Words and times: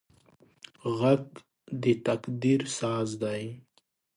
غږ 0.97 1.23
د 1.83 1.83
تقدیر 2.07 2.61
ساز 2.77 3.09
دی 3.21 3.43